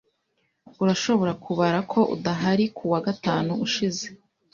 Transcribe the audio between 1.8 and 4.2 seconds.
ko udahari kuwa gatanu ushize?